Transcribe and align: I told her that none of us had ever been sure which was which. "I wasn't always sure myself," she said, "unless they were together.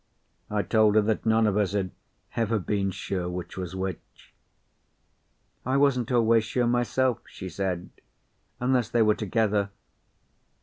I 0.49 0.63
told 0.63 0.95
her 0.95 1.01
that 1.03 1.27
none 1.27 1.45
of 1.45 1.55
us 1.57 1.73
had 1.73 1.91
ever 2.35 2.57
been 2.57 2.89
sure 2.89 3.29
which 3.29 3.55
was 3.55 3.75
which. 3.75 4.33
"I 5.63 5.77
wasn't 5.77 6.11
always 6.11 6.43
sure 6.43 6.65
myself," 6.65 7.19
she 7.27 7.47
said, 7.47 7.91
"unless 8.59 8.89
they 8.89 9.03
were 9.03 9.13
together. 9.13 9.69